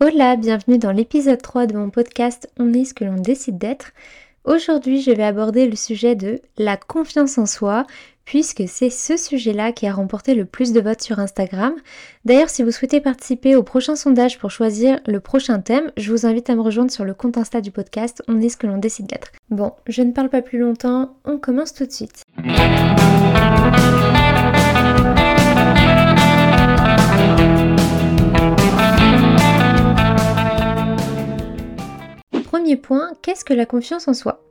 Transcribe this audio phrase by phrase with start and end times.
[0.00, 3.90] Hola, bienvenue dans l'épisode 3 de mon podcast On est ce que l'on décide d'être.
[4.44, 7.84] Aujourd'hui, je vais aborder le sujet de la confiance en soi,
[8.24, 11.74] puisque c'est ce sujet-là qui a remporté le plus de votes sur Instagram.
[12.24, 16.26] D'ailleurs, si vous souhaitez participer au prochain sondage pour choisir le prochain thème, je vous
[16.26, 18.78] invite à me rejoindre sur le compte Insta du podcast On est ce que l'on
[18.78, 19.32] décide d'être.
[19.50, 22.22] Bon, je ne parle pas plus longtemps, on commence tout de suite.
[33.22, 34.42] Qu'est-ce que la confiance en soi?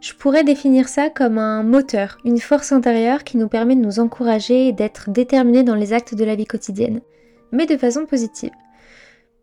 [0.00, 4.00] Je pourrais définir ça comme un moteur, une force intérieure qui nous permet de nous
[4.00, 7.00] encourager et d'être déterminés dans les actes de la vie quotidienne,
[7.52, 8.52] mais de façon positive.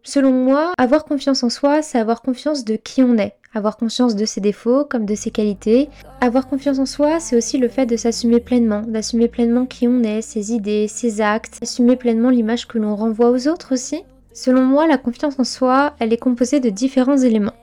[0.03, 4.15] Selon moi, avoir confiance en soi, c'est avoir confiance de qui on est, avoir conscience
[4.15, 5.89] de ses défauts comme de ses qualités.
[6.21, 10.01] Avoir confiance en soi, c'est aussi le fait de s'assumer pleinement, d'assumer pleinement qui on
[10.03, 14.03] est, ses idées, ses actes, assumer pleinement l'image que l'on renvoie aux autres aussi.
[14.33, 17.53] Selon moi, la confiance en soi, elle est composée de différents éléments.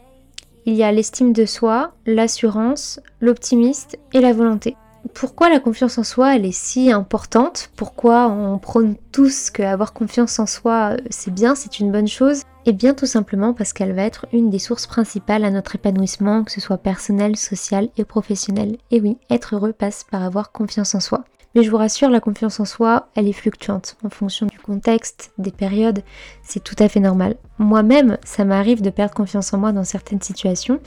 [0.68, 4.77] Il y a l'estime de soi, l'assurance, l'optimiste et la volonté.
[5.14, 7.70] Pourquoi la confiance en soi elle est si importante?
[7.75, 12.06] Pourquoi on prône tous que avoir confiance en soi euh, c'est bien, c'est une bonne
[12.06, 12.42] chose?
[12.66, 16.44] Eh bien tout simplement parce qu'elle va être une des sources principales à notre épanouissement,
[16.44, 18.77] que ce soit personnel, social et professionnel.
[18.91, 21.25] Et oui, être heureux passe par avoir confiance en soi.
[21.59, 25.33] Mais je vous rassure, la confiance en soi, elle est fluctuante en fonction du contexte,
[25.39, 26.05] des périodes.
[26.45, 27.34] C'est tout à fait normal.
[27.59, 30.78] Moi-même, ça m'arrive de perdre confiance en moi dans certaines situations,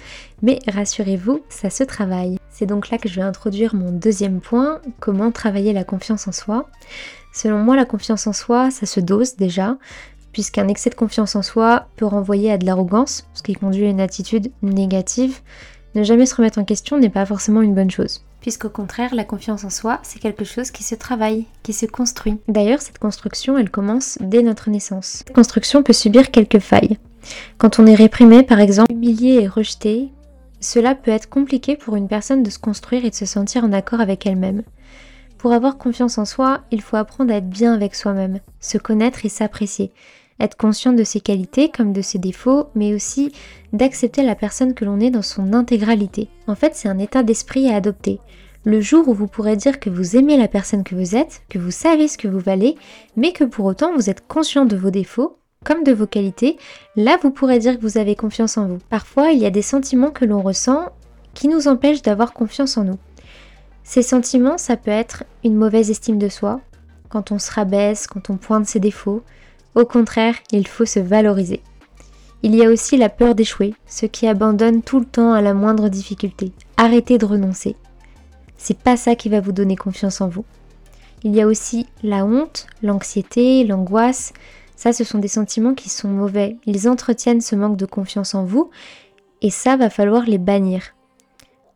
[0.42, 2.38] mais rassurez-vous, ça se travaille.
[2.50, 6.32] C'est donc là que je vais introduire mon deuxième point, comment travailler la confiance en
[6.32, 6.70] soi.
[7.34, 9.76] Selon moi, la confiance en soi, ça se dose déjà,
[10.32, 13.90] puisqu'un excès de confiance en soi peut renvoyer à de l'arrogance, ce qui conduit à
[13.90, 15.42] une attitude négative.
[15.96, 19.24] Ne jamais se remettre en question n'est pas forcément une bonne chose puisqu'au contraire, la
[19.24, 22.40] confiance en soi, c'est quelque chose qui se travaille, qui se construit.
[22.48, 25.06] D'ailleurs, cette construction, elle commence dès notre naissance.
[25.06, 26.98] Cette construction peut subir quelques failles.
[27.58, 30.10] Quand on est réprimé, par exemple, humilié et rejeté,
[30.60, 33.74] cela peut être compliqué pour une personne de se construire et de se sentir en
[33.74, 34.64] accord avec elle-même.
[35.38, 39.26] Pour avoir confiance en soi, il faut apprendre à être bien avec soi-même, se connaître
[39.26, 39.92] et s'apprécier,
[40.44, 43.32] être conscient de ses qualités comme de ses défauts, mais aussi
[43.74, 46.30] d'accepter la personne que l'on est dans son intégralité.
[46.48, 48.20] En fait, c'est un état d'esprit à adopter.
[48.64, 51.58] Le jour où vous pourrez dire que vous aimez la personne que vous êtes, que
[51.58, 52.76] vous savez ce que vous valez,
[53.16, 56.58] mais que pour autant vous êtes conscient de vos défauts, comme de vos qualités,
[56.96, 58.80] là vous pourrez dire que vous avez confiance en vous.
[58.90, 60.90] Parfois, il y a des sentiments que l'on ressent
[61.34, 63.00] qui nous empêchent d'avoir confiance en nous.
[63.84, 66.62] Ces sentiments, ça peut être une mauvaise estime de soi,
[67.10, 69.24] quand on se rabaisse, quand on pointe ses défauts.
[69.76, 71.62] Au contraire, il faut se valoriser.
[72.44, 75.54] Il y a aussi la peur d'échouer, ceux qui abandonnent tout le temps à la
[75.54, 76.52] moindre difficulté.
[76.76, 77.76] Arrêtez de renoncer.
[78.58, 80.46] C'est pas ça qui va vous donner confiance en vous.
[81.24, 84.34] Il y a aussi la honte, l'anxiété, l'angoisse.
[84.76, 86.58] Ça, ce sont des sentiments qui sont mauvais.
[86.66, 88.72] Ils entretiennent ce manque de confiance en vous
[89.42, 90.82] et ça va falloir les bannir.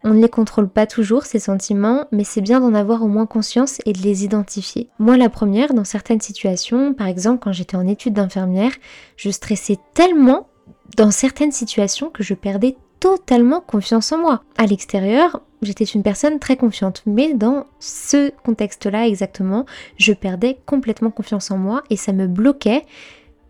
[0.08, 3.26] On ne les contrôle pas toujours, ces sentiments, mais c'est bien d'en avoir au moins
[3.26, 4.88] conscience et de les identifier.
[5.00, 8.72] Moi, la première, dans certaines situations, par exemple quand j'étais en études d'infirmière,
[9.18, 10.48] je stressais tellement
[10.96, 14.44] dans certaines situations que je perdais totalement confiance en moi.
[14.60, 19.66] À l'extérieur, j'étais une personne très confiante, mais dans ce contexte-là exactement,
[19.98, 22.84] je perdais complètement confiance en moi et ça me bloquait,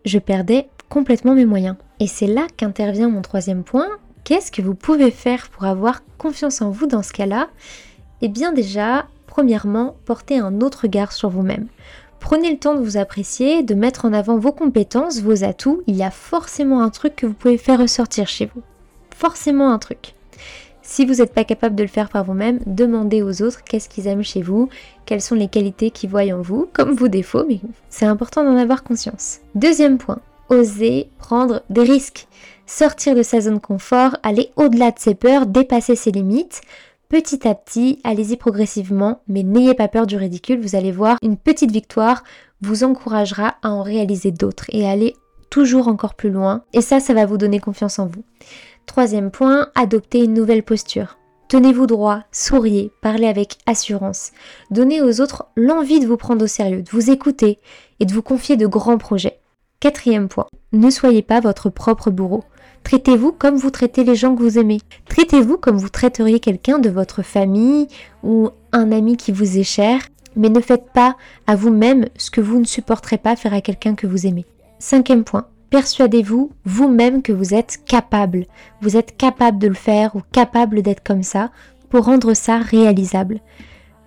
[0.06, 1.76] je perdais complètement mes moyens.
[2.00, 3.90] Et c'est là qu'intervient mon troisième point.
[4.26, 7.48] Qu'est-ce que vous pouvez faire pour avoir confiance en vous dans ce cas-là?
[8.24, 11.68] Eh bien déjà, premièrement, portez un autre regard sur vous-même.
[12.20, 15.84] Prenez le temps de vous apprécier, de mettre en avant vos compétences, vos atouts.
[15.86, 18.64] Il y a forcément un truc que vous pouvez faire ressortir chez vous.
[19.16, 20.16] Forcément un truc.
[20.82, 24.08] Si vous n'êtes pas capable de le faire par vous-même, demandez aux autres qu'est-ce qu'ils
[24.08, 24.70] aiment chez vous,
[25.06, 27.60] quelles sont les qualités qu'ils voient en vous, comme vos défauts, mais
[27.90, 29.42] c'est important d'en avoir conscience.
[29.54, 30.20] Deuxième point,
[30.50, 32.28] osez prendre des risques.
[32.68, 36.62] Sortir de sa zone confort, aller au-delà de ses peurs, dépasser ses limites.
[37.10, 41.38] Petit à petit, allez-y progressivement, mais n'ayez pas peur du ridicule, vous allez voir, une
[41.38, 42.24] petite victoire
[42.62, 45.16] vous encouragera à en réaliser d'autres et aller
[45.52, 46.64] toujours encore plus loin.
[46.74, 48.24] Et ça, ça va vous donner confiance en vous.
[48.88, 51.18] Troisième point, adoptez une nouvelle posture.
[51.48, 54.32] Tenez-vous droit, souriez, parlez avec assurance.
[54.72, 57.60] Donnez aux autres l'envie de vous prendre au sérieux, de vous écouter
[58.00, 59.40] et de vous confier de grands projets.
[59.86, 62.44] Quatrième point, ne soyez pas votre propre bourreau.
[62.84, 64.80] Traitez-vous comme vous traitez les gens que vous aimez.
[65.08, 67.88] Traitez-vous comme vous traiteriez quelqu'un de votre famille
[68.24, 70.00] ou un ami qui vous est cher,
[70.36, 71.16] mais ne faites pas
[71.46, 74.48] à vous-même ce que vous ne supporterez pas faire à quelqu'un que vous aimez.
[74.80, 78.48] Cinquième point, persuadez-vous vous-même que vous êtes capable.
[78.82, 81.52] Vous êtes capable de le faire ou capable d'être comme ça
[81.92, 83.40] pour rendre ça réalisable.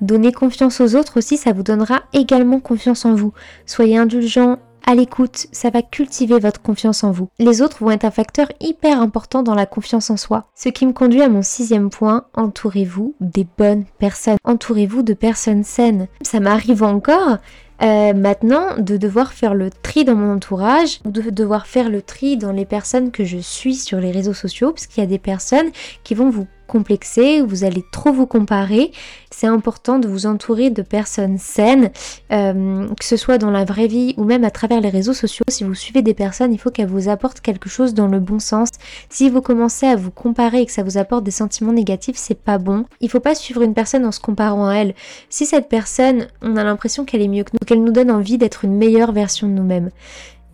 [0.00, 3.32] Donnez confiance aux autres aussi, ça vous donnera également confiance en vous.
[3.64, 7.28] Soyez indulgent à l'écoute, ça va cultiver votre confiance en vous.
[7.38, 10.46] Les autres vont être un facteur hyper important dans la confiance en soi.
[10.54, 14.38] Ce qui me conduit à mon sixième point, entourez-vous des bonnes personnes.
[14.44, 16.08] Entourez-vous de personnes saines.
[16.22, 17.36] Ça m'arrive encore
[17.82, 22.38] euh, maintenant, de devoir faire le tri dans mon entourage, de devoir faire le tri
[22.38, 25.18] dans les personnes que je suis sur les réseaux sociaux, parce qu'il y a des
[25.18, 25.68] personnes
[26.02, 28.92] qui vont vous complexer, vous allez trop vous comparer.
[29.30, 31.90] C'est important de vous entourer de personnes saines,
[32.30, 35.44] euh, que ce soit dans la vraie vie ou même à travers les réseaux sociaux.
[35.48, 38.38] Si vous suivez des personnes, il faut qu'elles vous apportent quelque chose dans le bon
[38.38, 38.68] sens.
[39.10, 42.40] Si vous commencez à vous comparer et que ça vous apporte des sentiments négatifs, c'est
[42.40, 42.84] pas bon.
[43.00, 44.94] Il faut pas suivre une personne en se comparant à elle.
[45.28, 48.38] Si cette personne, on a l'impression qu'elle est mieux que nous, qu'elle nous donne envie
[48.38, 49.90] d'être une meilleure version de nous-mêmes.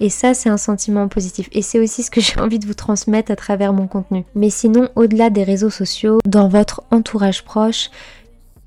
[0.04, 1.48] Et ça, c'est un sentiment positif.
[1.52, 4.26] Et c'est aussi ce que j'ai envie de vous transmettre à travers mon contenu.
[4.34, 7.90] Mais sinon, au-delà des réseaux sociaux, dans votre entourage proche,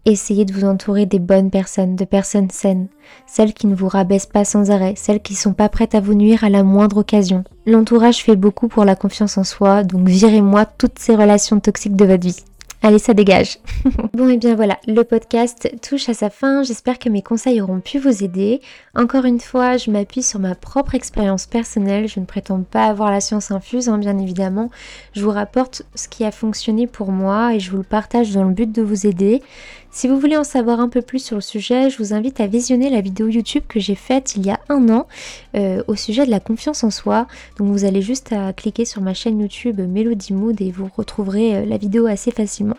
[0.06, 2.88] essayez de vous entourer des bonnes personnes, de personnes saines,
[3.28, 6.00] celles qui ne vous rabaissent pas sans arrêt, celles qui ne sont pas prêtes à
[6.00, 7.44] vous nuire à la moindre occasion.
[7.68, 12.06] L'entourage fait beaucoup pour la confiance en soi, donc virez-moi toutes ces relations toxiques de
[12.06, 12.44] votre vie.
[12.88, 13.58] Allez, ça dégage.
[14.14, 16.64] bon, et bien voilà, le podcast touche à sa fin.
[16.64, 18.62] J'espère que mes conseils auront pu vous aider.
[18.96, 22.08] Encore une fois, je m'appuie sur ma propre expérience personnelle.
[22.08, 24.70] Je ne prétends pas avoir la science infuse, hein, bien évidemment.
[25.12, 28.46] Je vous rapporte ce qui a fonctionné pour moi et je vous le partage dans
[28.46, 29.44] le but de vous aider.
[29.92, 32.48] Si vous voulez en savoir un peu plus sur le sujet, je vous invite à
[32.48, 35.08] visionner la vidéo YouTube que j'ai faite il y a un an
[35.56, 37.28] euh, au sujet de la confiance en soi.
[37.58, 41.66] Donc vous allez juste cliquer sur ma chaîne YouTube Melody Mood et vous retrouverez euh,
[41.66, 42.78] la vidéo assez facilement.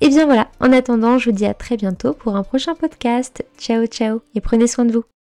[0.00, 3.44] Et bien voilà, en attendant, je vous dis à très bientôt pour un prochain podcast.
[3.58, 5.12] Ciao ciao et prenez soin de vous.